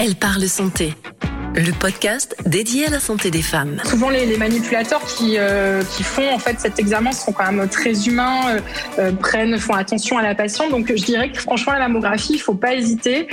[0.00, 0.94] Elle parle santé
[1.54, 3.80] le podcast dédié à la santé des femmes.
[3.84, 8.06] Souvent, les, manipulateurs qui, euh, qui font en fait cet examen sont quand même très
[8.06, 8.60] humains, euh,
[8.98, 10.70] euh, prennent, font attention à la patiente.
[10.70, 13.28] Donc, je dirais que franchement, la mammographie, il faut pas hésiter.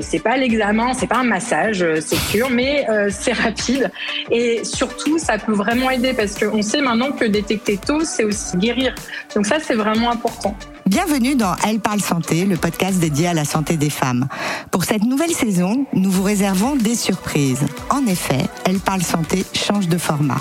[0.00, 3.90] c'est pas l'examen, c'est pas un massage, c'est sûr, mais c'est rapide
[4.30, 8.56] et surtout, ça peut vraiment aider parce qu'on sait maintenant que détecter tôt, c'est aussi
[8.56, 8.94] guérir.
[9.34, 10.56] Donc ça, c'est vraiment important.
[10.88, 14.26] Bienvenue dans Elle parle santé, le podcast dédié à la santé des femmes.
[14.70, 17.57] Pour cette nouvelle saison, nous vous réservons des surprises.
[17.90, 20.40] En effet, Elle parle santé change de format.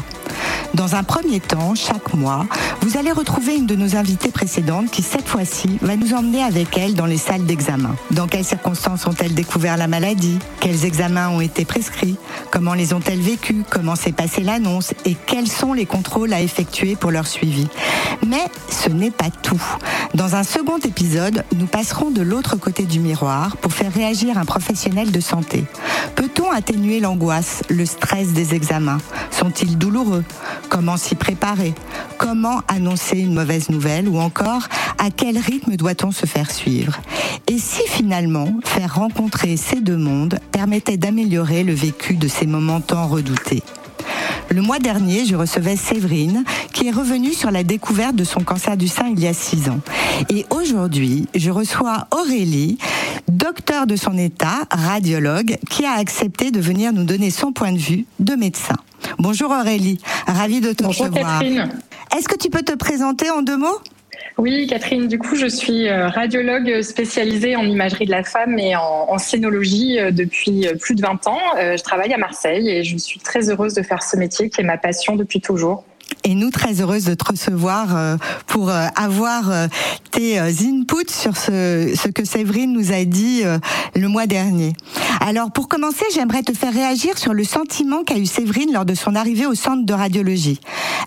[0.74, 2.46] Dans un premier temps, chaque mois,
[2.82, 6.78] vous allez retrouver une de nos invitées précédentes qui, cette fois-ci, va nous emmener avec
[6.78, 7.96] elle dans les salles d'examen.
[8.12, 10.40] Dans quelles circonstances ont-elles découvert la maladie?
[10.60, 12.18] Quels examens ont été prescrits?
[12.52, 14.94] Comment les ont-elles vécus Comment s'est passée l'annonce?
[15.06, 17.68] Et quels sont les contrôles à effectuer pour leur suivi?
[18.28, 19.62] Mais ce n'est pas tout.
[20.14, 24.46] Dans un second épisode, nous passerons de l'autre côté du miroir pour faire réagir un
[24.46, 25.66] professionnel de santé.
[26.16, 28.98] Peut-on atténuer l'angoisse, le stress des examens.
[29.32, 30.26] Sont-ils douloureux?
[30.68, 31.74] Comment s'y préparer?
[32.18, 34.10] Comment annoncer une mauvaise nouvelle?
[34.10, 37.00] Ou encore, à quel rythme doit-on se faire suivre?
[37.48, 42.82] Et si finalement, faire rencontrer ces deux mondes permettait d'améliorer le vécu de ces moments
[42.82, 43.64] tant redoutés?
[44.50, 48.78] Le mois dernier, je recevais Séverine, qui est revenue sur la découverte de son cancer
[48.78, 49.80] du sein il y a six ans.
[50.30, 52.78] Et aujourd'hui, je reçois Aurélie,
[53.28, 57.78] docteur de son état, radiologue, qui a accepté de venir nous donner son point de
[57.78, 58.76] vue de médecin.
[59.20, 61.70] Bonjour Aurélie, ravie de te Bonjour Catherine.
[62.16, 63.80] Est-ce que tu peux te présenter en deux mots?
[64.38, 68.76] Oui, Catherine, du coup, je suis euh, radiologue spécialisée en imagerie de la femme et
[68.76, 71.40] en, scénologie euh, depuis euh, plus de 20 ans.
[71.56, 74.64] Je travaille à Marseille et je suis très heureuse de faire ce métier qui est
[74.64, 75.86] ma passion depuis toujours
[76.28, 79.68] et nous très heureuses de te recevoir euh, pour euh, avoir euh,
[80.12, 83.44] tes inputs sur ce, ce que Séverine nous a dit
[83.96, 84.74] le mois dernier.
[85.22, 88.96] Alors pour commencer, j'aimerais te faire réagir sur le sentiment qu'a eu Séverine lors de
[88.96, 90.60] son arrivée au centre de radiologie.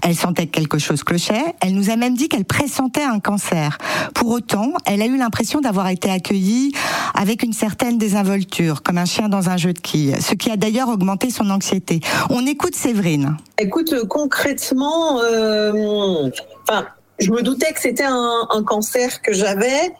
[0.02, 3.78] Elle sentait que quelque chose clochait, elle nous a même dit qu'elle pressentait un cancer.
[4.14, 6.72] Pour autant, elle a eu l'impression d'avoir été accueillie
[7.14, 10.56] avec une certaine désinvolture, comme un chien dans un jeu de quilles, ce qui a
[10.56, 12.00] d'ailleurs augmenté son anxiété.
[12.30, 13.36] On écoute Séverine.
[13.58, 16.30] Écoute, concrètement, euh,
[16.62, 16.86] enfin,
[17.18, 19.92] je me doutais que c'était un, cancer que j'avais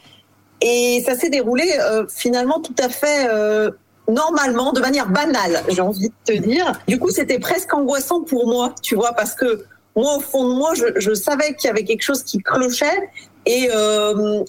[0.61, 3.71] et ça s'est déroulé euh, finalement tout à fait euh,
[4.09, 6.73] normalement, de manière banale, j'ai envie de te dire.
[6.89, 9.65] Du coup, c'était presque angoissant pour moi, tu vois, parce que
[9.97, 13.11] moi, au fond de moi, je, savais qu'il y avait quelque chose qui clochait
[13.47, 13.69] et,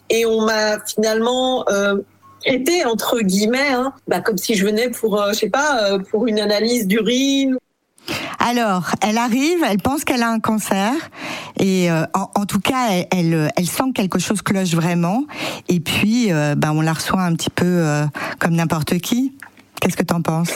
[0.09, 1.65] et on m'a finalement
[2.45, 6.39] traité entre guillemets, hein, bah, comme si je venais pour, je sais pas, pour une
[6.39, 7.57] analyse d'urine
[8.39, 10.93] alors, elle arrive, elle pense qu'elle a un cancer,
[11.59, 15.25] et euh, en, tout cas, elle, elle, sent que quelque chose cloche vraiment,
[15.69, 18.05] et puis euh, ben, on la reçoit un petit peu euh,
[18.39, 19.33] comme n'importe qui.
[19.79, 20.51] Qu'est-ce que tu en penses?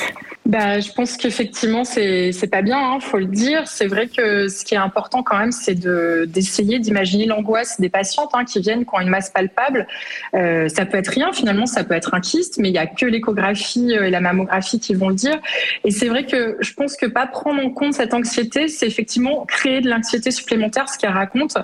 [0.45, 3.67] Bah, je pense qu'effectivement, c'est c'est pas bien, hein, faut le dire.
[3.67, 7.89] C'est vrai que ce qui est important quand même, c'est de d'essayer d'imaginer l'angoisse des
[7.89, 9.88] patientes hein, qui viennent qui ont une masse palpable.
[10.35, 12.85] Euh, ça peut être rien finalement, ça peut être un kyste, mais il y a
[12.85, 15.39] que l'échographie euh, et la mammographie qui vont le dire.
[15.83, 19.45] Et c'est vrai que je pense que pas prendre en compte cette anxiété, c'est effectivement
[19.45, 21.57] créer de l'anxiété supplémentaire, ce qu'elle raconte.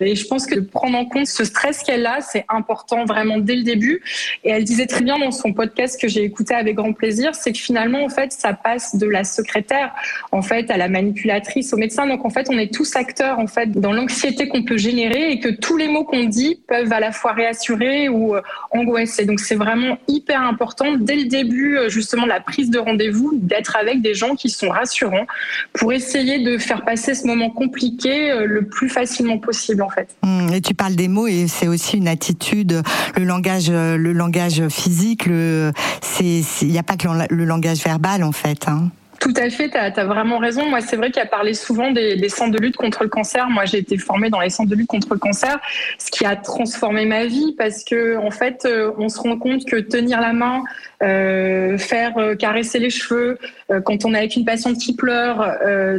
[0.00, 3.56] Et je pense que prendre en compte ce stress qu'elle a, c'est important vraiment dès
[3.56, 4.02] le début.
[4.44, 7.52] Et elle disait très bien dans son podcast que j'ai écouté avec grand plaisir, c'est
[7.52, 9.94] que finalement en fait ça passe de la secrétaire
[10.32, 12.06] en fait à la manipulatrice, au médecin.
[12.06, 15.40] Donc en fait, on est tous acteurs en fait dans l'anxiété qu'on peut générer et
[15.40, 19.24] que tous les mots qu'on dit peuvent à la fois réassurer ou euh, angoisser.
[19.24, 23.32] Donc c'est vraiment hyper important dès le début euh, justement de la prise de rendez-vous
[23.34, 25.26] d'être avec des gens qui sont rassurants
[25.72, 30.08] pour essayer de faire passer ce moment compliqué euh, le plus facilement possible en fait.
[30.22, 32.82] Mmh, et tu parles des mots et c'est aussi une attitude,
[33.16, 38.68] le langage, le langage physique, il n'y a pas que le langage verbal en fait.
[38.68, 38.90] Hein.
[39.26, 40.70] Tout à fait, tu as, vraiment raison.
[40.70, 43.50] Moi, c'est vrai qu'il a parlé souvent des, centres de lutte contre le cancer.
[43.50, 45.58] Moi, j'ai été formée dans les centres de lutte contre le cancer,
[45.98, 49.64] ce qui a transformé ma vie parce que, en fait, euh, on se rend compte
[49.64, 50.62] que tenir la main,
[51.02, 53.36] euh, faire euh, caresser les cheveux,
[53.84, 55.44] quand on est avec une patiente qui pleure,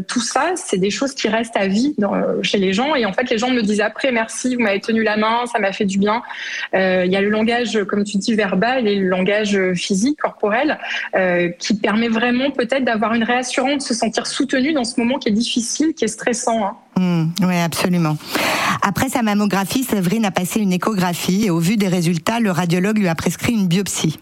[0.08, 1.94] tout ça, c'est des choses qui restent à vie
[2.42, 2.96] chez les gens.
[2.96, 5.60] Et en fait, les gens me disent après, merci, vous m'avez tenu la main, ça
[5.60, 6.22] m'a fait du bien.
[6.74, 10.80] Il y a le langage, comme tu dis, verbal et le langage physique, corporel,
[11.60, 15.34] qui permet vraiment peut-être d'avoir une réassurance, se sentir soutenu dans ce moment qui est
[15.34, 16.66] difficile, qui est stressant.
[16.66, 16.76] Hein.
[16.98, 18.18] Mmh, oui, absolument.
[18.82, 22.98] Après sa mammographie, Séverine a passé une échographie et au vu des résultats, le radiologue
[22.98, 24.20] lui a prescrit une biopsie.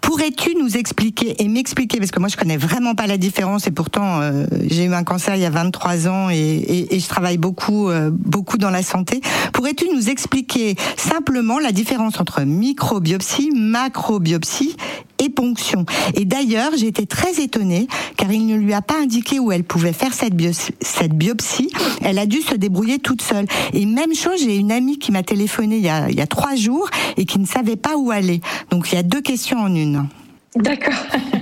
[0.00, 3.70] Pourrais-tu nous expliquer et m'expliquer, parce que moi je connais vraiment pas la différence et
[3.70, 7.90] pourtant euh, j'ai eu un cancer il y a 23 ans et, je travaille beaucoup,
[7.90, 9.20] euh, beaucoup dans la santé.
[9.52, 14.76] Pourrais-tu nous expliquer simplement la différence entre microbiopsie, macrobiopsie
[15.18, 15.84] et ponction.
[16.14, 17.86] Et d'ailleurs, j'étais très étonnée
[18.16, 20.34] car il ne lui a pas indiqué où elle pouvait faire cette,
[20.80, 21.70] cette biopsie.
[22.02, 23.46] Elle a dû se débrouiller toute seule.
[23.72, 26.26] Et même chose, j'ai une amie qui m'a téléphoné il y, a, il y a
[26.26, 28.40] trois jours et qui ne savait pas où aller.
[28.70, 30.06] Donc il y a deux questions en une.
[30.56, 30.94] D'accord.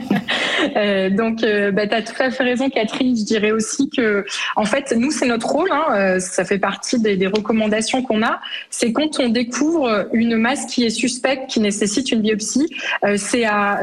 [0.76, 3.16] Euh, donc, euh, bah, tu as tout à fait raison, Catherine.
[3.16, 4.24] Je dirais aussi que,
[4.56, 5.70] en fait, nous, c'est notre rôle.
[5.70, 8.40] Hein, euh, ça fait partie des, recommandations qu'on a.
[8.70, 12.68] C'est quand on découvre une masse qui est suspecte, qui nécessite une biopsie,
[13.04, 13.80] euh, c'est à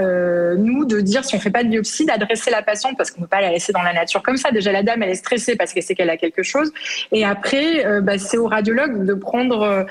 [0.58, 3.28] nous de dire, si on fait pas de biopsie, d'adresser la patiente parce qu'on peut
[3.28, 4.52] pas la laisser dans la nature comme ça.
[4.52, 6.72] Déjà, la dame, elle est stressée parce qu'elle sait qu'elle a quelque chose.
[7.12, 9.86] Et après, bah, c'est au radiologue de prendre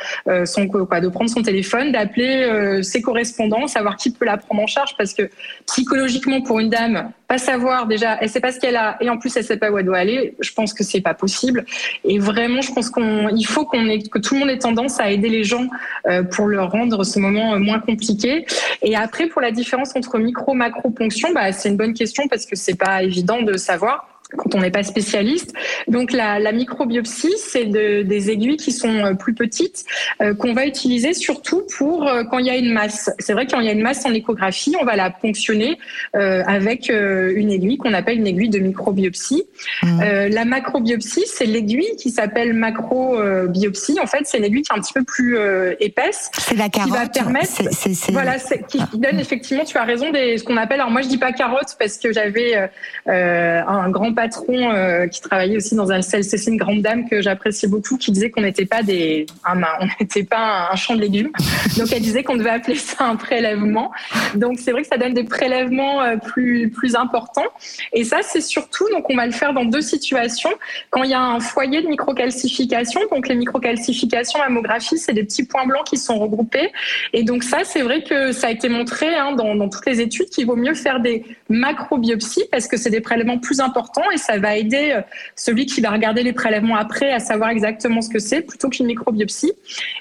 [0.44, 4.66] son quoi, de prendre son téléphone, d'appeler ses correspondants, savoir qui peut la prendre en
[4.66, 5.29] charge parce que
[5.66, 9.18] psychologiquement, pour une dame, pas savoir déjà, elle sait pas ce qu'elle a et en
[9.18, 10.34] plus elle sait pas où elle doit aller.
[10.40, 11.64] Je pense que c'est pas possible.
[12.04, 15.10] Et vraiment, je pense qu'on, il faut qu'on que tout le monde ait tendance à
[15.10, 15.66] aider les gens
[16.06, 18.46] euh, pour leur rendre ce moment euh, moins compliqué.
[18.82, 22.46] Et après, pour la différence entre micro macro ponction, bah, c'est une bonne question parce
[22.46, 25.52] que c'est pas évident de savoir quand on n'est pas spécialiste.
[25.88, 29.84] Donc la, la microbiopsie, c'est de, des aiguilles qui sont euh, plus petites
[30.20, 33.10] euh, qu'on va utiliser surtout pour euh, quand il y a une masse.
[33.18, 35.78] C'est vrai quand il y a une masse en échographie, on va la ponctionner
[36.16, 39.44] euh, avec une aiguille qu'on appelle une aiguille de microbiopsie.
[39.82, 40.00] Mmh.
[40.30, 43.98] la macrobiopsie, c'est l'aiguille qui s'appelle macrobiopsie.
[44.00, 45.38] En fait, c'est une aiguille qui est un petit peu plus
[45.80, 46.30] épaisse.
[46.38, 46.90] C'est la carotte.
[46.90, 47.62] Qui va permettre,
[48.10, 48.36] voilà,
[48.68, 50.80] qui donne effectivement, tu as raison, des, ce qu'on appelle.
[50.80, 52.70] Alors moi, je dis pas carotte parce que j'avais
[53.06, 57.68] un grand patron euh, qui travaillait aussi dans un CLCC, une grande dame que j'appréciais
[57.68, 61.30] beaucoup, qui disait qu'on n'était pas des, un, on n'était pas un champ de légumes.
[61.78, 63.90] Donc elle disait qu'on devait appeler ça un prélèvement.
[64.34, 67.50] Donc c'est vrai que ça donne des prélèvements euh, plus plus importants.
[67.94, 70.50] Et ça c'est surtout donc on va le faire dans deux situations.
[70.90, 75.44] Quand il y a un foyer de microcalcification, donc les microcalcifications mammographie, c'est des petits
[75.44, 76.70] points blancs qui sont regroupés.
[77.14, 80.02] Et donc ça c'est vrai que ça a été montré hein, dans, dans toutes les
[80.02, 84.18] études qu'il vaut mieux faire des macrobiopsies parce que c'est des prélèvements plus importants et
[84.18, 85.02] ça va aider euh,
[85.36, 88.86] celui qui va regarder les prélèvements après à savoir exactement ce que c'est plutôt qu'une
[88.86, 89.52] microbiopsie.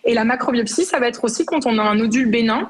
[0.06, 2.70] Et la macrobiopsie, ça va être aussi quand on a un nodule bénin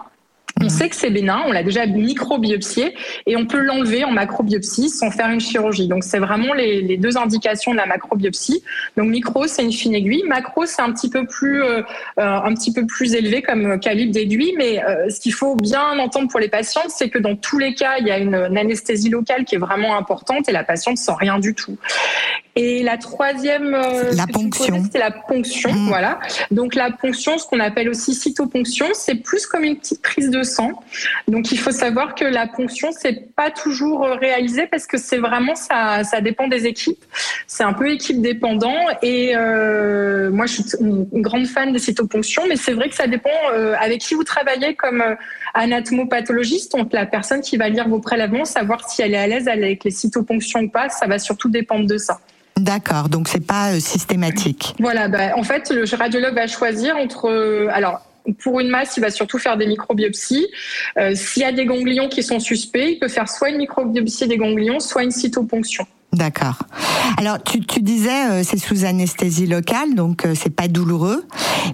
[0.61, 2.95] on sait que c'est bénin, on l'a déjà microbiopsié
[3.25, 5.87] et on peut l'enlever en macrobiopsie sans faire une chirurgie.
[5.87, 8.63] Donc c'est vraiment les, deux indications de la macrobiopsie.
[8.97, 11.81] Donc micro c'est une fine aiguille, macro c'est un petit peu plus euh,
[12.19, 14.53] euh un petit peu plus élevé comme calibre d'aiguille.
[14.57, 17.73] Mais euh, ce qu'il faut bien entendre pour les patientes, c'est que dans tous les
[17.73, 20.97] cas il y a une, une, anesthésie locale qui est vraiment importante et la patiente
[20.97, 21.77] sent rien du tout.
[22.61, 25.87] Et la troisième, euh, la ponction, c'est la ponction, mmh.
[25.87, 26.19] voilà.
[26.51, 30.43] Donc la ponction, ce qu'on appelle aussi cytoponction, c'est plus comme une petite prise de
[30.43, 30.71] sang.
[31.29, 35.19] Donc il faut savoir que la ponction, c'est pas toujours euh, réalisé parce que c'est
[35.19, 37.01] vraiment ça, ça dépend des équipes.
[37.47, 38.75] C'est un peu équipe dépendant.
[39.01, 43.07] Et euh, moi, je suis une grande fan des cytoponctions, mais c'est vrai que ça
[43.07, 45.15] dépend euh, avec qui vous travaillez comme euh,
[45.53, 49.47] anatomopathologiste, donc la personne qui va lire vos prélèvements, savoir si elle est à l'aise
[49.47, 50.89] avec les cytoponctions ou pas.
[50.89, 52.19] Ça va surtout dépendre de ça.
[52.57, 54.75] D'accord, donc c'est pas euh, systématique.
[54.79, 57.29] Voilà, bah, en fait, le radiologue va choisir entre.
[57.29, 58.01] Euh, alors,
[58.43, 60.47] pour une masse, il va surtout faire des microbiopsies.
[60.97, 64.27] Euh, S'il y a des ganglions qui sont suspects, il peut faire soit une microbiopsie
[64.27, 65.87] des ganglions, soit une cytoponction.
[66.11, 66.57] D'accord.
[67.17, 71.25] Alors tu, tu disais euh, c'est sous anesthésie locale donc euh, c'est pas douloureux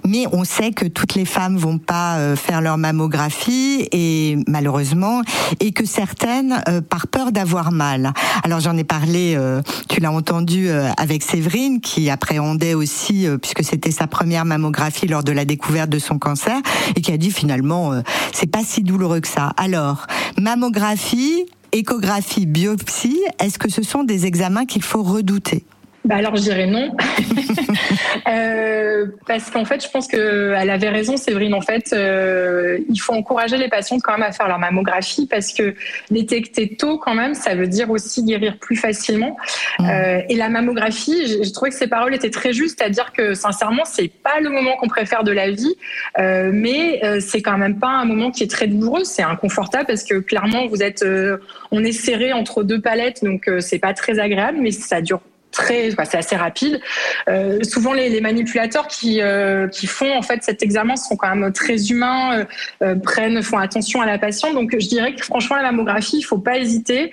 [0.04, 5.22] mais on sait que toutes les femmes vont pas euh, faire leur mammographie et malheureusement
[5.60, 8.12] et que certaines euh, par peur d'avoir mal.
[8.42, 13.64] Alors j'en ai parlé euh, tu l'as entendu euh, avec Séverine qui appréhendait aussi puisque
[13.64, 16.58] c'était sa première mammographie lors de la découverte de son cancer
[16.94, 17.92] et qui a dit finalement
[18.32, 19.52] c'est pas si douloureux que ça.
[19.56, 20.06] Alors
[20.38, 25.64] mammographie échographie, biopsie, est-ce que ce sont des examens qu'il faut redouter?
[26.06, 26.96] Bah alors je dirais non,
[28.28, 31.54] euh, parce qu'en fait je pense qu'elle avait raison Séverine.
[31.54, 35.52] En fait, euh, il faut encourager les patientes quand même à faire leur mammographie parce
[35.52, 35.74] que
[36.10, 39.36] détecter tôt quand même, ça veut dire aussi guérir plus facilement.
[39.78, 39.88] Mmh.
[39.88, 43.34] Euh, et la mammographie, j'ai trouvé que ces paroles étaient très justes, à dire que
[43.34, 45.74] sincèrement c'est pas le moment qu'on préfère de la vie,
[46.18, 49.86] euh, mais euh, c'est quand même pas un moment qui est très douloureux, c'est inconfortable
[49.86, 51.38] parce que clairement vous êtes, euh,
[51.70, 55.20] on est serré entre deux palettes, donc c'est pas très agréable, mais ça dure
[55.56, 56.80] très, c'est assez rapide.
[57.28, 61.34] Euh, souvent, les, les, manipulateurs qui, euh, qui font en fait cet examen sont quand
[61.34, 62.46] même très humains,
[62.82, 64.54] euh, prennent, font attention à la patiente.
[64.54, 67.10] Donc, je dirais que franchement, la mammographie, il faut pas hésiter.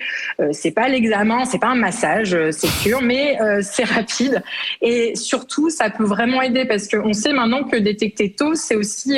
[0.52, 4.42] C'est pas l'examen, c'est pas un massage, c'est sûr, mais c'est rapide
[4.82, 9.10] et surtout, ça peut vraiment aider parce qu'on sait maintenant que détecter tôt, c'est aussi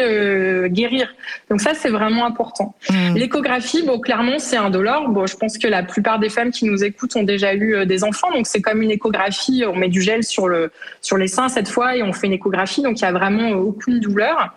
[0.68, 1.14] guérir.
[1.50, 2.75] Donc ça, c'est vraiment important.
[2.90, 3.14] Mmh.
[3.16, 5.09] L'échographie, bon, clairement, c'est indolore.
[5.09, 8.04] Bon, je pense que la plupart des femmes qui nous écoutent ont déjà eu des
[8.04, 9.15] enfants, donc c'est comme une échographie
[9.66, 10.70] on met du gel sur, le,
[11.00, 13.50] sur les seins cette fois et on fait une échographie, donc il n'y a vraiment
[13.50, 14.54] aucune douleur.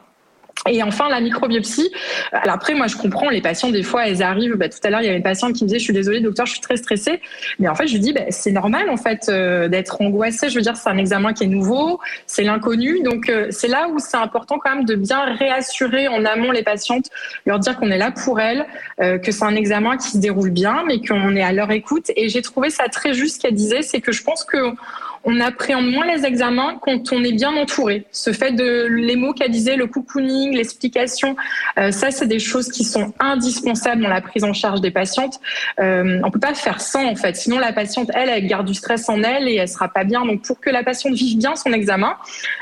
[0.67, 1.91] Et enfin, la microbiopsie.
[2.33, 4.55] Alors après, moi, je comprends, les patients, des fois, elles arrivent.
[4.55, 6.19] Bah, tout à l'heure, il y avait une patiente qui me disait, je suis désolée,
[6.19, 7.21] docteur, je suis très stressée.
[7.59, 10.49] Mais en fait, je lui dis, bah, c'est normal, en fait, euh, d'être angoissée.
[10.49, 13.01] Je veux dire, c'est un examen qui est nouveau, c'est l'inconnu.
[13.03, 16.63] Donc, euh, c'est là où c'est important quand même de bien réassurer en amont les
[16.63, 17.05] patientes,
[17.45, 18.65] leur dire qu'on est là pour elles,
[19.01, 22.11] euh, que c'est un examen qui se déroule bien, mais qu'on est à leur écoute.
[22.17, 24.57] Et j'ai trouvé ça très juste qu'elle disait, c'est que je pense que
[25.23, 28.05] on appréhende moins les examens quand on est bien entouré.
[28.11, 31.35] Ce fait de les mots qu'elle disait, le cocooning, l'explication,
[31.77, 35.39] euh, ça c'est des choses qui sont indispensables dans la prise en charge des patientes.
[35.79, 38.73] Euh, on peut pas faire sans en fait, sinon la patiente elle elle garde du
[38.73, 40.25] stress en elle et elle sera pas bien.
[40.25, 42.15] Donc pour que la patiente vive bien son examen,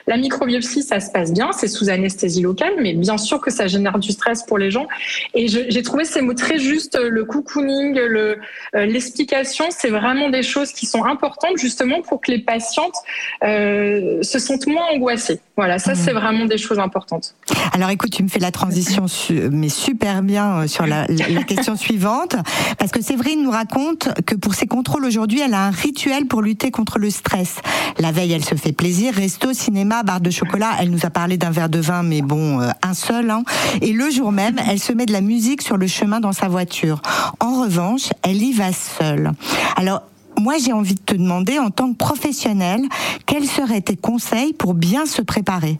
[0.07, 3.67] la microbiopsie ça se passe bien, c'est sous anesthésie locale, mais bien sûr que ça
[3.67, 4.87] génère du stress pour les gens.
[5.33, 8.35] Et j'ai trouvé ces mots très justes, le cocooning, euh,
[8.73, 12.95] l'explication, c'est vraiment des choses qui sont importantes justement pour que les patientes
[13.43, 15.39] euh, se sentent moins angoissées.
[15.55, 16.17] Voilà, ça c'est mmh.
[16.17, 17.35] vraiment des choses importantes.
[17.73, 19.05] Alors écoute, tu me fais la transition
[19.51, 22.35] mais super bien euh, sur la, la question suivante,
[22.79, 26.41] parce que Séverine nous raconte que pour ses contrôles aujourd'hui, elle a un rituel pour
[26.41, 27.57] lutter contre le stress.
[27.99, 30.71] La veille, elle se fait plaisir, resto, cinéma, barre de chocolat.
[30.79, 33.29] Elle nous a parlé d'un verre de vin, mais bon, euh, un seul.
[33.29, 33.43] Hein.
[33.81, 36.47] Et le jour même, elle se met de la musique sur le chemin dans sa
[36.47, 37.01] voiture.
[37.39, 39.31] En revanche, elle y va seule.
[39.75, 40.03] Alors
[40.39, 42.81] moi, j'ai envie de te demander, en tant que professionnel,
[43.25, 45.77] quels seraient tes conseils pour bien se préparer?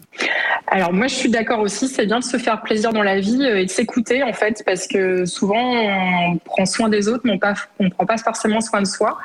[0.69, 3.41] Alors moi je suis d'accord aussi, c'est bien de se faire plaisir dans la vie
[3.41, 7.39] euh, et de s'écouter en fait parce que souvent on prend soin des autres mais
[7.79, 9.17] on ne prend pas forcément soin de soi.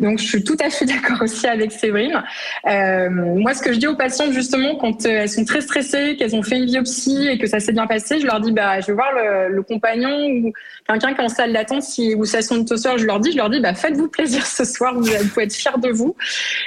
[0.00, 2.24] Donc je suis tout à fait d'accord aussi avec Séverine.
[2.66, 6.16] Euh, moi ce que je dis aux patientes justement quand euh, elles sont très stressées,
[6.16, 8.80] qu'elles ont fait une biopsie et que ça s'est bien passé, je leur dis bah
[8.80, 9.10] je vais voir
[9.50, 10.52] le, compagnon ou
[10.88, 13.36] quelqu'un qui est en salle d'attente si ou ça son soeur, je leur dis je
[13.36, 16.16] leur dis bah faites-vous plaisir ce soir, vous, pouvez être fiers de vous.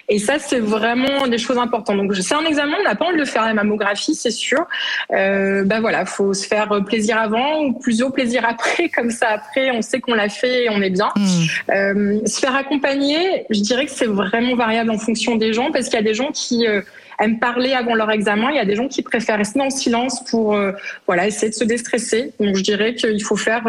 [0.08, 1.98] Et ça c'est vraiment des choses importantes.
[1.98, 4.66] Donc c'est un examen, on n'a pas envie de le faire la mammographie c'est sûr.
[5.12, 9.72] Euh, bah voilà, faut se faire plaisir avant ou plutôt plaisir après, comme ça après
[9.72, 11.10] on sait qu'on l'a fait et on est bien.
[11.16, 11.72] Hmm.
[11.72, 15.86] Euh, se faire accompagner, je dirais que c'est vraiment variable en fonction des gens parce
[15.86, 16.82] qu'il y a des gens qui euh,
[17.20, 18.50] aiment parler avant leur examen.
[18.52, 20.72] Il y a des gens qui préfèrent rester en silence pour euh,
[21.08, 22.34] voilà essayer de se déstresser.
[22.40, 23.64] Donc je dirais qu'il faut faire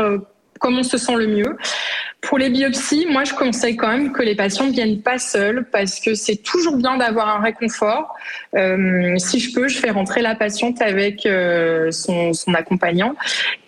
[0.59, 1.57] comme on se sent le mieux.
[2.21, 5.67] Pour les biopsies, moi, je conseille quand même que les patients ne viennent pas seuls
[5.73, 8.15] parce que c'est toujours bien d'avoir un réconfort.
[8.55, 13.15] Euh, si je peux, je fais rentrer la patiente avec euh, son, son, accompagnant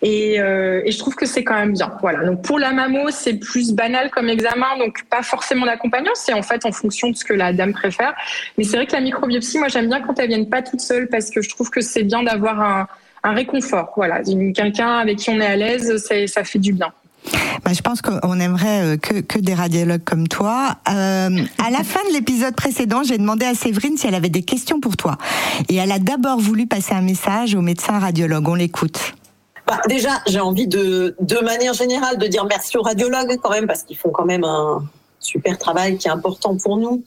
[0.01, 1.91] et, euh, et, je trouve que c'est quand même bien.
[2.01, 2.25] Voilà.
[2.25, 6.11] Donc pour la mammo, c'est plus banal comme examen, donc pas forcément d'accompagnant.
[6.13, 8.13] C'est en fait en fonction de ce que la dame préfère.
[8.57, 11.07] Mais c'est vrai que la microbiopsie, moi, j'aime bien quand elles viennent pas toutes seules
[11.07, 12.87] parce que je trouve que c'est bien d'avoir un
[13.23, 13.93] un réconfort.
[13.95, 14.21] Voilà,
[14.53, 16.91] quelqu'un avec qui on est à l'aise, ça fait du bien.
[17.63, 20.75] Bah, je pense qu'on aimerait euh, que, des radiologues comme toi.
[20.89, 21.29] Euh,
[21.63, 24.79] à la fin de l'épisode précédent, j'ai demandé à Séverine si elle avait des questions
[24.79, 25.17] pour toi.
[25.69, 28.47] Et elle a d'abord voulu passer un message au médecin radiologue.
[28.47, 29.13] On l'écoute.
[29.65, 33.67] Bah, déjà, j'ai envie de, de manière générale, de dire merci aux radiologues quand même,
[33.67, 34.83] parce qu'ils font quand même un
[35.19, 37.03] super travail qui est important pour nous.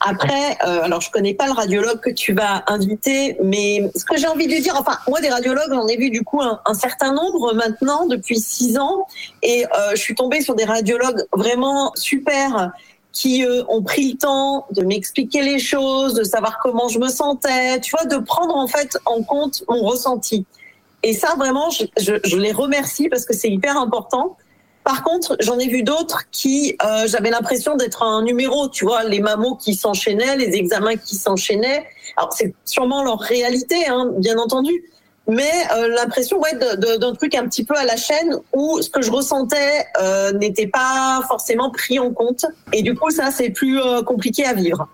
[0.00, 4.18] Après, euh, alors je connais pas le radiologue que tu vas inviter, mais ce que
[4.18, 7.14] j'ai envie de dire, enfin moi des radiologues, j'en ai vu du coup un, certain
[7.14, 9.06] nombre maintenant depuis six ans,
[9.42, 12.72] et euh, je suis tombée sur des radiologues vraiment super
[13.12, 17.08] qui euh, ont pris le temps de m'expliquer les choses, de savoir comment je me
[17.08, 20.44] sentais, tu vois, de prendre en fait en compte mon ressenti.
[21.02, 24.36] Et ça vraiment, je, je, je les remercie parce que c'est hyper important.
[24.86, 29.02] Par contre, j'en ai vu d'autres qui, euh, j'avais l'impression d'être un numéro, tu vois,
[29.02, 31.84] les mamots qui s'enchaînaient, les examens qui s'enchaînaient.
[32.16, 34.84] Alors c'est sûrement leur réalité, hein, bien entendu,
[35.26, 39.02] mais euh, l'impression ouais, d'un truc un petit peu à la chaîne où ce que
[39.02, 42.46] je ressentais euh, n'était pas forcément pris en compte.
[42.72, 44.88] Et du coup, ça, c'est plus euh, compliqué à vivre.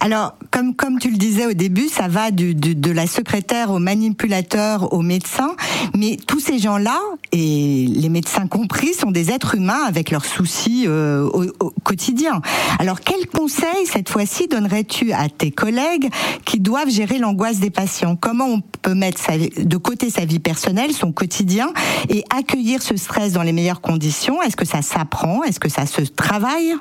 [0.00, 3.80] Alors, comme comme tu le disais au début, ça va du, de la secrétaire au
[3.80, 5.56] manipulateur au médecin,
[5.96, 6.98] mais tous ces gens-là
[7.32, 12.40] et les médecins compris sont des êtres humains avec leurs soucis euh, au, au, quotidien.
[12.78, 16.08] Alors, quel conseil cette fois-ci donnerais-tu à tes collègues
[16.44, 18.14] qui doivent gérer l'angoisse des patients?
[18.14, 19.20] Comment on peut mettre
[19.60, 21.72] de côté sa vie personnelle, son quotidien,
[22.08, 24.40] et accueillir ce stress dans les meilleures conditions?
[24.42, 25.42] Est-ce que ça s'apprend?
[25.42, 26.74] Est-ce que ça se travaille?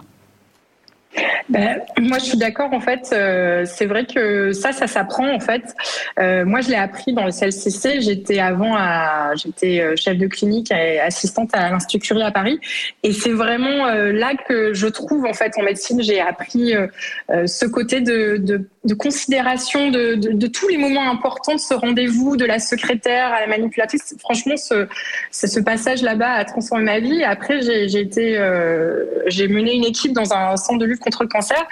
[1.50, 2.74] Ben, moi, je suis d'accord.
[2.74, 5.34] En fait, euh, c'est vrai que ça, ça s'apprend.
[5.34, 5.64] En fait,
[6.20, 8.02] euh, moi, je l'ai appris dans le CLCC.
[8.02, 8.76] J'étais avant,
[9.36, 12.60] j'étais euh, chef de clinique et assistante à l'Institut Curie à Paris,
[13.04, 16.74] et c'est vraiment là que je trouve, en fait, en médecine, j'ai appris
[17.30, 23.32] ce côté de, considération de, tous les moments importants de ce rendez-vous, de la secrétaire
[23.34, 24.16] à la manipulatrice.
[24.20, 24.88] Franchement, ce,
[25.32, 27.24] ce passage là-bas a transformé ma vie.
[27.24, 31.64] Après, j'ai, j'ai mené une équipe dans un centre de lutte contre le cancer.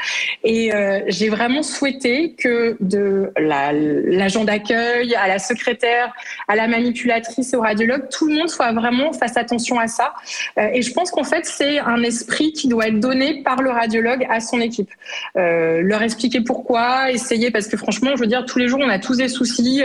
[0.44, 6.14] Et euh, j'ai vraiment souhaité que de l'agent d'accueil à la secrétaire,
[6.48, 10.14] à la manipulatrice au radiologue, tout le monde soit vraiment fasse attention à ça.
[10.58, 13.72] Euh, et je pense qu'en fait, c'est un esprit qui doit être donné par le
[13.72, 14.92] radiologue à son équipe.
[15.36, 18.90] Euh, leur expliquer pourquoi, essayer, parce que franchement, je veux dire, tous les jours, on
[18.90, 19.84] a tous des soucis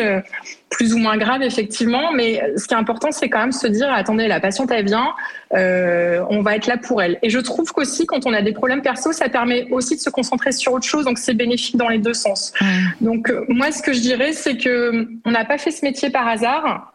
[0.70, 2.12] plus ou moins graves, effectivement.
[2.12, 5.14] Mais ce qui est important, c'est quand même se dire, attendez, la patiente, elle vient,
[5.52, 7.18] on va être là pour elle.
[7.22, 10.10] Et je trouve qu'aussi, quand on a des problèmes perso, ça permet aussi de se
[10.10, 11.04] concentrer sur autre chose.
[11.04, 12.52] Donc, c'est bénéfique dans les deux sens.
[13.00, 16.26] Donc, moi, ce que je dirais, c'est que on n'a pas fait ce métier par
[16.28, 16.92] hasard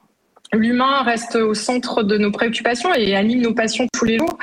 [0.54, 4.38] l'humain reste au centre de nos préoccupations et anime nos passions tous les jours.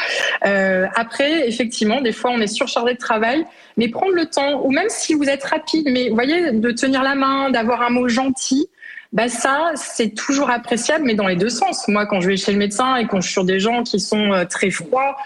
[0.46, 3.44] Euh, après, effectivement, des fois, on est surchargé de travail,
[3.76, 7.02] mais prendre le temps, ou même si vous êtes rapide, mais vous voyez, de tenir
[7.02, 8.68] la main, d'avoir un mot gentil,
[9.12, 11.86] bah ça, c'est toujours appréciable, mais dans les deux sens.
[11.86, 14.00] Moi, quand je vais chez le médecin et quand je suis sur des gens qui
[14.00, 15.16] sont euh, très froids,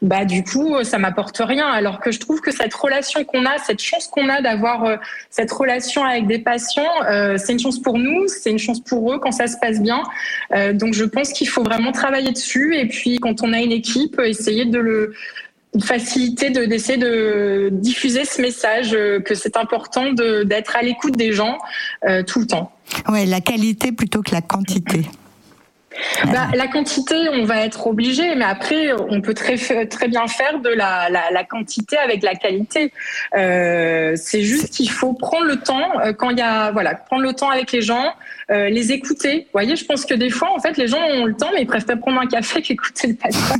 [0.00, 1.66] bah du coup, ça m'apporte rien.
[1.66, 4.96] Alors que je trouve que cette relation qu'on a, cette chance qu'on a d'avoir euh,
[5.28, 9.12] cette relation avec des patients, euh, c'est une chance pour nous, c'est une chance pour
[9.12, 10.02] eux quand ça se passe bien.
[10.72, 12.76] donc, je pense qu'il faut vraiment travailler dessus.
[12.76, 15.14] Et puis, quand on a une équipe, essayer de le
[15.82, 21.58] faciliter de d'essayer de diffuser ce message que c'est important d'être à l'écoute des gens
[22.26, 22.73] tout le temps.
[23.08, 25.06] Ouais, la qualité plutôt que la quantité.
[26.26, 30.60] Bah, la quantité, on va être obligé, mais après, on peut très, très bien faire
[30.60, 32.92] de la, la, la quantité avec la qualité.
[33.36, 37.22] Euh, c'est juste qu'il faut prendre le temps euh, quand il y a, voilà, prendre
[37.22, 38.12] le temps avec les gens,
[38.50, 39.40] euh, les écouter.
[39.40, 41.62] Vous voyez, je pense que des fois, en fait, les gens ont le temps, mais
[41.62, 43.56] ils préfèrent prendre un café qu'écouter le patient.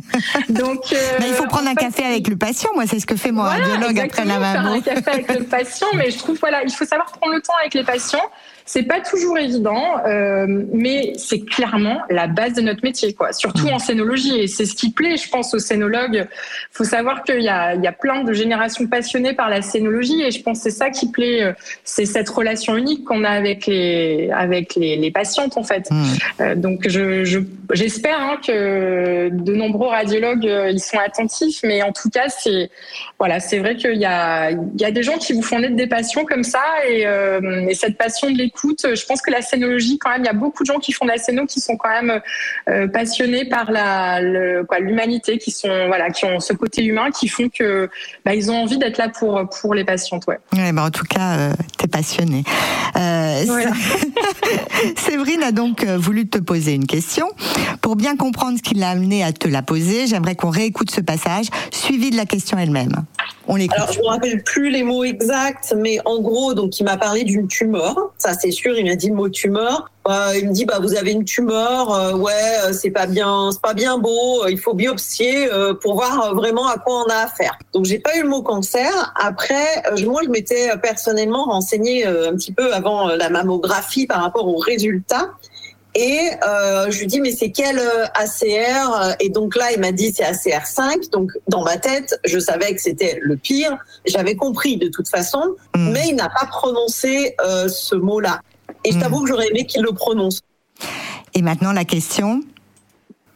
[0.49, 0.81] Donc,
[1.21, 2.71] mais il faut prendre un café avec le patient.
[2.75, 4.81] Moi, c'est ce que fait mon radiologue après la maman.
[4.81, 7.41] Faire un café avec le patient, mais je trouve, voilà, il faut savoir prendre le
[7.41, 8.31] temps avec les patients.
[8.67, 13.33] C'est pas toujours évident, euh, mais c'est clairement la base de notre métier, quoi.
[13.33, 16.27] Surtout en scénologie, et c'est ce qui plaît, je pense, aux scénologues.
[16.73, 20.23] Faut savoir qu'il y a, il y a plein de générations passionnées par la scénologie,
[20.23, 21.53] et je pense que c'est ça qui plaît, euh,
[21.85, 25.91] c'est cette relation unique qu'on a avec les, avec les, les patientes, en fait.
[25.91, 26.05] Mmh.
[26.41, 27.43] Euh, donc, je,
[27.73, 32.71] j'espère hein, que de nombreux radiologues ils sont attentifs, mais en tout cas, c'est,
[33.19, 35.77] voilà, c'est vrai qu'il y a, il y a des gens qui vous font naître
[35.77, 38.87] des passions comme ça, et, euh, et cette passion de écoute.
[38.95, 41.05] Je pense que la scénologie, quand même, il y a beaucoup de gens qui font
[41.05, 42.21] de la scéno qui sont quand même
[42.69, 47.11] euh, passionnés par la, le, quoi, l'humanité, qui sont, voilà, qui ont ce côté humain,
[47.11, 47.89] qui font que,
[48.25, 50.39] bah, ils ont envie d'être là pour pour les patientes, ouais.
[50.57, 52.45] ouais bah, en tout cas, euh, t'es passionnée.
[52.97, 53.73] Euh, voilà.
[54.97, 57.29] Séverine a donc euh, voulu te poser une question.
[57.81, 61.01] Pour bien comprendre ce qui l'a amené à te la poser, j'aimerais qu'on réécoute ce
[61.01, 63.05] passage, suivi de la question elle-même.
[63.47, 63.77] On l'écoute.
[63.77, 67.25] Alors, je me rappelle plus les mots exacts, mais en gros, donc, il m'a parlé
[67.25, 67.97] d'une tumeur.
[68.19, 68.79] Ça, c'est sûr.
[68.79, 69.91] Il m'a dit le mot tumeur.
[70.07, 71.93] Euh, il me dit, bah, vous avez une tumeur.
[71.95, 72.33] Euh, ouais,
[72.65, 74.47] euh, c'est pas bien, c'est pas bien beau.
[74.49, 75.49] Il faut biopsier
[75.81, 77.59] pour voir vraiment à quoi on a affaire.
[77.73, 79.15] Donc, j'ai pas eu le mot cancer.
[79.17, 84.59] Après, moi, je m'étais personnellement renseignée un petit peu avant la mammographie par rapport aux
[84.59, 85.31] résultats.
[85.95, 89.93] Et euh, je lui dis mais c'est quel euh, ACR Et donc là il m'a
[89.93, 91.11] dit c'est ACR 5.
[91.13, 93.77] Donc dans ma tête je savais que c'était le pire.
[94.05, 95.93] J'avais compris de toute façon, mmh.
[95.93, 98.41] mais il n'a pas prononcé euh, ce mot-là.
[98.83, 99.23] Et je t'avoue mmh.
[99.23, 100.41] que j'aurais aimé qu'il le prononce.
[101.35, 102.43] Et maintenant la question?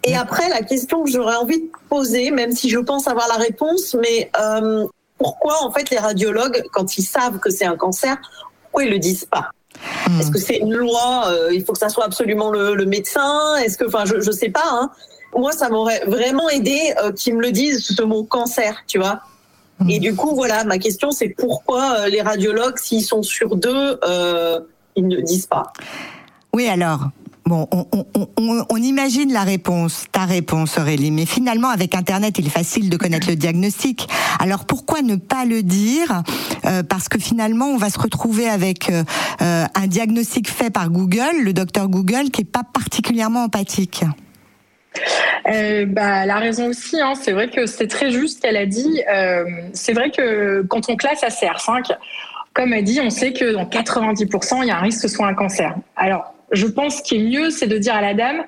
[0.04, 3.36] Et après la question que j'aurais envie de poser, même si je pense avoir la
[3.36, 8.16] réponse, mais euh, pourquoi en fait les radiologues quand ils savent que c'est un cancer,
[8.62, 9.50] pourquoi ils le disent pas?
[10.08, 10.20] Hmm.
[10.20, 13.56] Est-ce que c'est une loi euh, Il faut que ça soit absolument le, le médecin?
[13.56, 14.68] Est-ce que, enfin, je je sais pas.
[14.70, 14.90] Hein.
[15.36, 19.20] Moi, ça m'aurait vraiment aidé euh, qu'ils me le disent ce mot cancer, tu vois.
[19.78, 19.90] Hmm.
[19.90, 23.98] Et du coup, voilà, ma question, c'est pourquoi euh, les radiologues, s'ils sont sur deux,
[24.96, 25.72] ils ne disent pas?
[26.52, 27.10] Oui, alors,
[27.50, 32.96] On, imagine la réponse, ta réponse Aurélie, mais finalement avec Internet, il est facile de
[32.96, 34.08] connaître le diagnostic.
[34.38, 36.22] Alors pourquoi ne pas le dire?
[36.64, 39.04] Euh, Parce que finalement, on va se retrouver avec euh,
[39.42, 44.04] euh, un diagnostic fait par Google, le docteur Google, qui est pas particulièrement empathique.
[45.87, 49.00] Bah, la raison aussi, hein, c'est vrai que c'est très juste qu'elle a dit.
[49.72, 51.96] C'est vrai que quand on classe à CR5,
[52.52, 55.14] comme elle dit, on sait que dans 90%, il y a un risque que ce
[55.14, 55.74] soit un cancer.
[55.96, 58.44] Alors, je pense qu'il est mieux, c'est de dire à la dame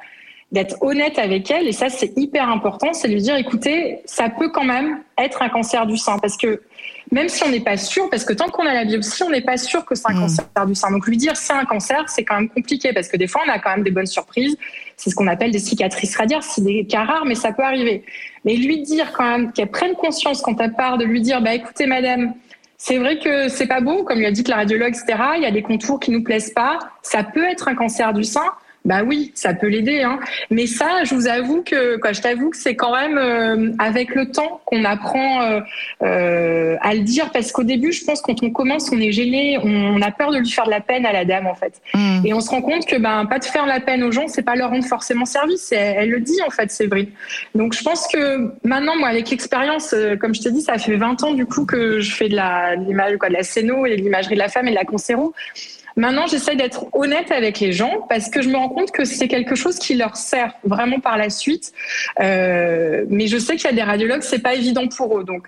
[0.52, 4.28] d'être honnête avec elle, et ça c'est hyper important, c'est de lui dire, écoutez, ça
[4.28, 6.60] peut quand même être un cancer du sein, parce que
[7.12, 9.40] même si on n'est pas sûr, parce que tant qu'on a la biopsie, on n'est
[9.40, 10.20] pas sûr que c'est un mmh.
[10.20, 10.90] cancer du sein.
[10.90, 13.50] Donc lui dire c'est un cancer, c'est quand même compliqué, parce que des fois on
[13.50, 14.56] a quand même des bonnes surprises,
[14.96, 18.04] c'est ce qu'on appelle des cicatrices radiaires, c'est des cas rares, mais ça peut arriver.
[18.44, 21.54] Mais lui dire quand même qu'elle prenne conscience quand elle part, de lui dire, bah
[21.54, 22.34] écoutez madame,
[22.82, 25.22] c'est vrai que c'est pas beau, comme lui a dit que la radiologue, etc.
[25.36, 26.78] Il y a des contours qui nous plaisent pas.
[27.02, 28.54] Ça peut être un cancer du sein.
[28.90, 30.02] Bah oui, ça peut l'aider.
[30.02, 30.18] Hein.
[30.50, 34.16] Mais ça, je vous avoue que, quoi, je t'avoue que c'est quand même euh, avec
[34.16, 35.60] le temps qu'on apprend euh,
[36.02, 39.58] euh, à le dire, parce qu'au début, je pense quand on commence, on est gêné,
[39.62, 42.22] on, a peur de lui faire de la peine à la dame en fait, mm.
[42.24, 44.42] et on se rend compte que ben pas de faire la peine aux gens, c'est
[44.42, 45.70] pas leur rendre forcément service.
[45.70, 47.10] Elle, elle, le dit en fait, Séverine.
[47.54, 51.22] Donc je pense que maintenant, moi, avec l'expérience, comme je te dis, ça fait 20
[51.22, 54.02] ans du coup que je fais de la l'image, quoi, de la scéno et de
[54.02, 55.32] l'imagerie de la femme et de la conséro.
[56.00, 59.28] Maintenant, j'essaie d'être honnête avec les gens parce que je me rends compte que c'est
[59.28, 61.74] quelque chose qui leur sert vraiment par la suite.
[62.20, 65.24] Euh, mais je sais qu'il y a des radiologues, c'est pas évident pour eux.
[65.24, 65.46] Donc,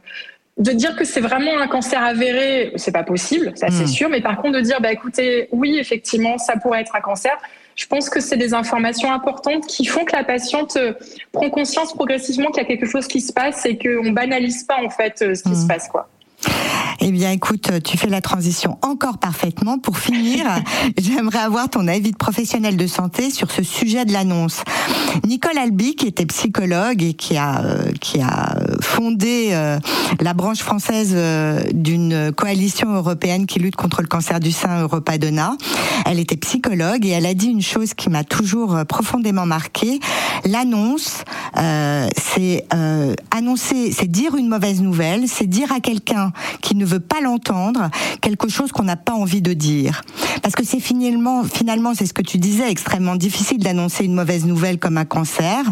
[0.58, 3.86] de dire que c'est vraiment un cancer avéré, c'est pas possible, ça c'est hmm.
[3.86, 4.08] sûr.
[4.10, 7.32] Mais par contre, de dire, bah écoutez, oui, effectivement, ça pourrait être un cancer.
[7.74, 10.92] Je pense que c'est des informations importantes qui font que la patiente euh,
[11.32, 14.76] prend conscience progressivement qu'il y a quelque chose qui se passe et qu'on banalise pas
[14.84, 15.68] en fait euh, ce qui se hmm.
[15.68, 16.10] passe, quoi.
[17.04, 19.78] Eh bien, écoute, tu fais la transition encore parfaitement.
[19.78, 20.46] Pour finir,
[20.98, 24.62] j'aimerais avoir ton avis de professionnel de santé sur ce sujet de l'annonce.
[25.26, 29.78] Nicole Albi, qui était psychologue et qui a euh, qui a fondé euh,
[30.20, 35.56] la branche française euh, d'une coalition européenne qui lutte contre le cancer du sein, Europadona.
[36.06, 40.00] Elle était psychologue et elle a dit une chose qui m'a toujours profondément marquée.
[40.44, 41.24] L'annonce,
[41.54, 42.66] c'est
[43.30, 47.90] annoncer, c'est dire une mauvaise nouvelle, c'est dire à quelqu'un qui ne veut pas l'entendre
[48.20, 50.02] quelque chose qu'on n'a pas envie de dire.
[50.42, 54.44] Parce que c'est finalement, finalement, c'est ce que tu disais, extrêmement difficile d'annoncer une mauvaise
[54.44, 55.64] nouvelle comme un cancer.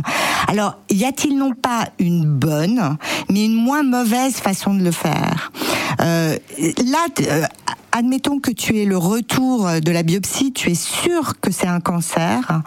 [0.49, 2.97] Alors, y a-t-il non pas une bonne,
[3.29, 5.53] mais une moins mauvaise façon de le faire?
[6.01, 7.45] Euh, Là, euh,
[7.93, 11.81] admettons que tu aies le retour de la biopsie, tu es sûr que c'est un
[11.81, 12.63] cancer.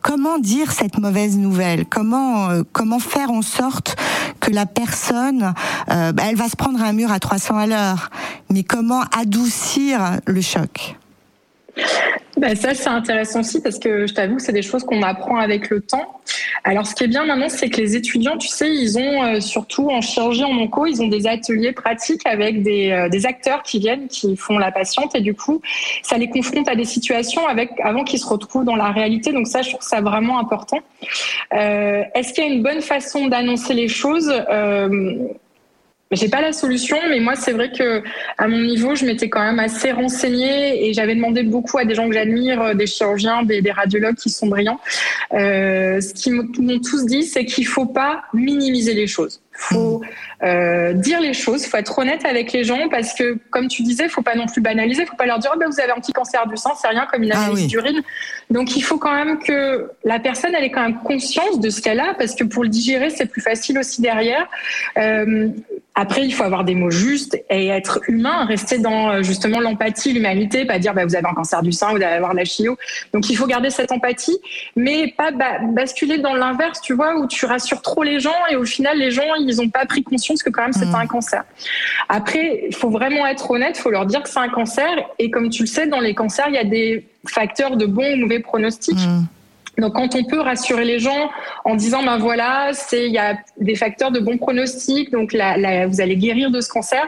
[0.00, 1.86] Comment dire cette mauvaise nouvelle?
[1.86, 3.96] Comment euh, comment faire en sorte
[4.42, 5.54] que la personne,
[5.90, 8.10] euh, bah, elle va se prendre un mur à 300 à l'heure,
[8.50, 10.96] mais comment adoucir le choc?
[12.36, 15.36] Ben ça, c'est intéressant aussi parce que je t'avoue que c'est des choses qu'on apprend
[15.36, 16.20] avec le temps.
[16.64, 19.40] Alors, ce qui est bien maintenant, c'est que les étudiants, tu sais, ils ont euh,
[19.40, 23.62] surtout en chirurgie en onco, ils ont des ateliers pratiques avec des, euh, des, acteurs
[23.62, 25.60] qui viennent, qui font la patiente, et du coup,
[26.02, 29.32] ça les confronte à des situations avec avant qu'ils se retrouvent dans la réalité.
[29.32, 30.78] Donc ça, je trouve ça vraiment important.
[31.54, 34.32] Euh, Est-ce qu'il y a une bonne façon d'annoncer les choses
[36.12, 38.02] j'ai pas la solution, mais moi c'est vrai que
[38.38, 41.94] à mon niveau, je m'étais quand même assez renseignée et j'avais demandé beaucoup à des
[41.94, 44.80] gens que j'admire, euh, des chirurgiens, des, radiologues qui sont brillants.
[45.32, 50.02] Euh, ce qu'ils m'ont tous dit, c'est qu'il faut pas minimiser les choses faut
[50.42, 54.08] euh, dire les choses, faut être honnête avec les gens parce que, comme tu disais,
[54.08, 56.12] faut pas non plus banaliser, faut pas leur dire oh, ben, vous avez un petit
[56.12, 58.02] cancer du sang, c'est rien comme une ah analyse d'urine.
[58.50, 61.80] Donc il faut quand même que la personne elle ait quand même conscience de ce
[61.80, 64.48] qu'elle a parce que pour le digérer c'est plus facile aussi derrière.
[64.98, 65.48] Euh,
[65.94, 70.12] après il faut avoir des mots justes et être humain, rester dans euh, justement l'empathie,
[70.12, 72.76] l'humanité, pas dire bah, vous avez un cancer du sein, vous allez avoir la chio.
[73.12, 74.38] Donc il faut garder cette empathie,
[74.74, 78.64] mais pas basculer dans l'inverse, tu vois, où tu rassures trop les gens et au
[78.64, 80.94] final les gens ils n'ont pas pris conscience que quand même c'était mmh.
[80.94, 81.44] un cancer.
[82.08, 84.90] Après, il faut vraiment être honnête, il faut leur dire que c'est un cancer.
[85.18, 88.14] Et comme tu le sais, dans les cancers, il y a des facteurs de bons
[88.14, 88.98] ou mauvais pronostics.
[88.98, 89.26] Mmh.
[89.78, 91.30] Donc, quand on peut rassurer les gens
[91.64, 95.86] en disant, ben voilà, c'est il y a des facteurs de bon pronostic, donc la,
[95.86, 97.02] vous allez guérir de ce cancer,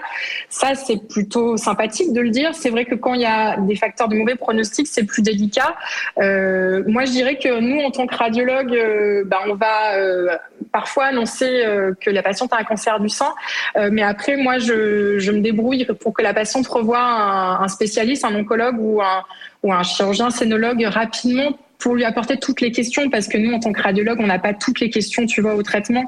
[0.49, 2.55] ça c'est plutôt sympathique de le dire.
[2.55, 5.77] C'est vrai que quand il y a des facteurs de mauvais pronostic, c'est plus délicat.
[6.19, 10.35] Euh, moi, je dirais que nous, en tant que radiologue, euh, ben, on va euh,
[10.75, 13.33] parfois annoncer euh, que la patiente a un cancer du sein,
[13.77, 17.69] euh, mais après, moi, je, je, me débrouille pour que la patiente revoie un, un
[17.69, 19.23] spécialiste, un oncologue ou un,
[19.63, 23.09] ou un chirurgien scénologue rapidement pour lui apporter toutes les questions.
[23.09, 25.55] Parce que nous en tant que radiologue on n'a pas toutes les questions tu vois
[25.55, 26.05] au traitement.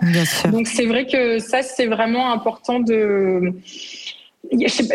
[0.50, 3.52] Donc c'est vrai que ça c'est vraiment important de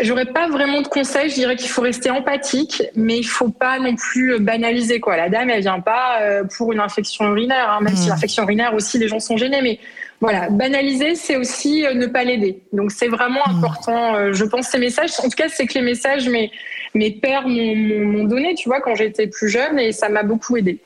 [0.02, 1.30] J'aurais pas vraiment de conseils.
[1.30, 5.16] Je dirais qu'il faut rester empathique, mais il faut pas non plus banaliser quoi.
[5.16, 8.10] La dame, elle vient pas euh, pour une infection urinaire, hein, même si hmm.
[8.10, 9.60] l'infection urinaire aussi, les gens sont gênés.
[9.62, 9.78] Mais
[10.20, 12.60] voilà, banaliser, c'est aussi euh, ne pas l'aider.
[12.72, 13.56] Donc c'est vraiment hmm.
[13.56, 14.14] important.
[14.14, 15.12] Euh, je pense ces messages.
[15.20, 16.50] En tout cas, c'est que les messages, mais
[16.94, 20.78] mes pères m'ont donné, tu vois, quand j'étais plus jeune, et ça m'a beaucoup aidé.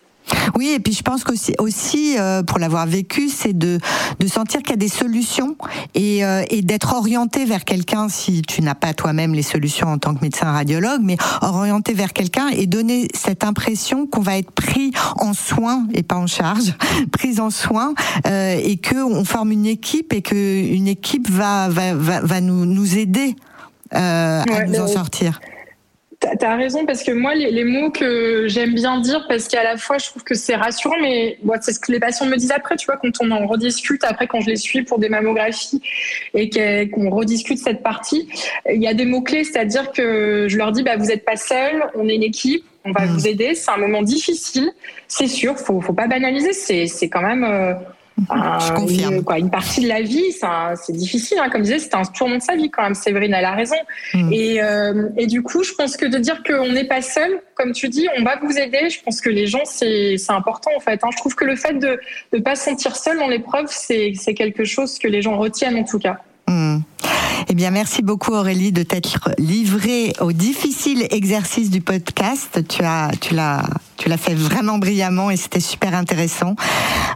[0.56, 3.78] Oui, et puis je pense qu'aussi aussi, euh, pour l'avoir vécu, c'est de,
[4.18, 5.56] de sentir qu'il y a des solutions
[5.94, 9.98] et, euh, et d'être orienté vers quelqu'un si tu n'as pas toi-même les solutions en
[9.98, 14.50] tant que médecin radiologue, mais orienté vers quelqu'un et donner cette impression qu'on va être
[14.50, 16.74] pris en soin et pas en charge,
[17.12, 17.94] pris en soin
[18.26, 22.40] euh, et que on forme une équipe et que une équipe va va va, va
[22.40, 23.36] nous nous aider
[23.94, 25.40] euh, à nous en sortir.
[26.38, 29.98] T'as raison parce que moi les, mots que j'aime bien dire parce qu'à la fois
[29.98, 32.76] je trouve que c'est rassurant mais bon, c'est ce que les patients me disent après
[32.76, 35.82] tu vois quand on en rediscute après quand je les suis pour des mammographies
[36.34, 38.28] et qu'on rediscute cette partie
[38.70, 41.36] il y a des mots clés c'est-à-dire que je leur dis bah vous êtes pas
[41.36, 43.08] seul on est une équipe On va mm.
[43.08, 43.54] vous aider.
[43.54, 44.70] C'est un moment difficile,
[45.08, 45.58] c'est sûr.
[45.58, 46.52] Faut, faut pas banaliser.
[46.52, 47.44] C'est, c'est quand même.
[47.44, 47.74] Euh,
[48.18, 49.14] je confirme.
[49.16, 51.38] Une, quoi, une partie de la vie, c'est difficile.
[51.40, 51.48] Hein.
[51.50, 52.94] Comme je disais, c'était un tournant de sa vie quand même.
[52.94, 53.76] Séverine, elle a raison.
[54.14, 54.33] Mm.
[54.33, 57.72] Et, euh, et, du coup, je pense que de dire qu'on n'est pas seul, comme
[57.72, 58.88] tu dis, on va vous aider.
[58.90, 61.02] Je pense que les gens, c'est important en fait.
[61.05, 61.09] Hein.
[61.12, 62.00] Je trouve que le fait de
[62.33, 65.85] ne pas se sentir seul dans l'épreuve, c'est quelque chose que les gens retiennent en
[65.85, 66.18] tout cas.
[66.48, 66.79] Mm.
[67.48, 72.61] Eh bien, merci beaucoup Aurélie de t'être livrée au difficile exercice du podcast.
[72.68, 73.62] Tu as, tu l'as,
[73.96, 76.54] tu l'as fait vraiment brillamment et c'était super intéressant.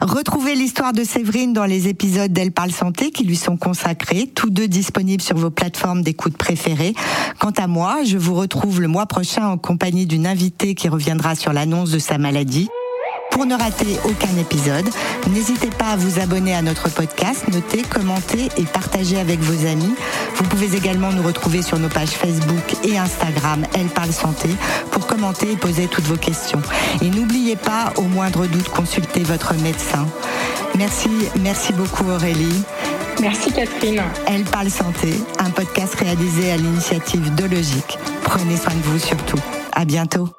[0.00, 4.50] Retrouvez l'histoire de Séverine dans les épisodes d'Elle parle santé qui lui sont consacrés, tous
[4.50, 6.94] deux disponibles sur vos plateformes d'écoute préférées.
[7.38, 11.34] Quant à moi, je vous retrouve le mois prochain en compagnie d'une invitée qui reviendra
[11.34, 12.68] sur l'annonce de sa maladie.
[13.30, 14.88] Pour ne rater aucun épisode,
[15.30, 19.94] n'hésitez pas à vous abonner à notre podcast, noter, commenter et partager avec vos amis.
[20.36, 24.48] Vous pouvez également nous retrouver sur nos pages Facebook et Instagram Elle parle santé
[24.90, 26.60] pour commenter et poser toutes vos questions.
[27.02, 30.06] Et n'oubliez pas, au moindre doute, consulter votre médecin.
[30.76, 32.62] Merci, merci beaucoup Aurélie.
[33.20, 34.02] Merci Catherine.
[34.26, 37.98] Elle parle santé, un podcast réalisé à l'initiative de Logique.
[38.22, 39.38] Prenez soin de vous surtout.
[39.72, 40.30] À bientôt.